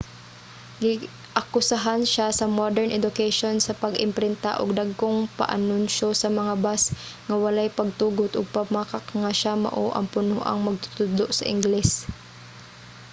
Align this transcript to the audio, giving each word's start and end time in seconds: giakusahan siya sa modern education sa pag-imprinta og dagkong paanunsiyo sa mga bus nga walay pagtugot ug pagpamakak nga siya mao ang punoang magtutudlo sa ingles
giakusahan 0.81 2.01
siya 2.11 2.27
sa 2.37 2.45
modern 2.59 2.89
education 2.99 3.55
sa 3.61 3.77
pag-imprinta 3.83 4.51
og 4.61 4.69
dagkong 4.79 5.19
paanunsiyo 5.39 6.09
sa 6.21 6.29
mga 6.39 6.53
bus 6.63 6.83
nga 7.27 7.35
walay 7.43 7.69
pagtugot 7.79 8.31
ug 8.35 8.53
pagpamakak 8.55 9.05
nga 9.21 9.31
siya 9.39 9.53
mao 9.63 9.85
ang 9.93 10.05
punoang 10.13 10.59
magtutudlo 10.67 11.25
sa 11.37 11.47
ingles 11.53 11.89